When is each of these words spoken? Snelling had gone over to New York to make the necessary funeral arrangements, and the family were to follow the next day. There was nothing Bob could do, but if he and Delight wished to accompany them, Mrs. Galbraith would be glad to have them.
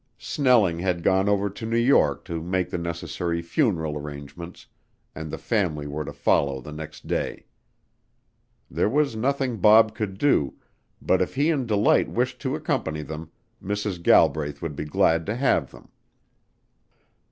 Snelling 0.17 0.79
had 0.79 1.03
gone 1.03 1.29
over 1.29 1.47
to 1.47 1.63
New 1.63 1.77
York 1.77 2.25
to 2.25 2.41
make 2.41 2.71
the 2.71 2.79
necessary 2.79 3.39
funeral 3.43 3.95
arrangements, 3.95 4.65
and 5.13 5.29
the 5.29 5.37
family 5.37 5.85
were 5.85 6.03
to 6.03 6.11
follow 6.11 6.59
the 6.59 6.71
next 6.71 7.05
day. 7.05 7.45
There 8.71 8.89
was 8.89 9.15
nothing 9.15 9.57
Bob 9.57 9.93
could 9.93 10.17
do, 10.17 10.55
but 11.03 11.21
if 11.21 11.35
he 11.35 11.51
and 11.51 11.67
Delight 11.67 12.09
wished 12.09 12.41
to 12.41 12.55
accompany 12.55 13.03
them, 13.03 13.29
Mrs. 13.63 14.01
Galbraith 14.01 14.59
would 14.59 14.75
be 14.75 14.85
glad 14.85 15.27
to 15.27 15.35
have 15.35 15.69
them. 15.69 15.89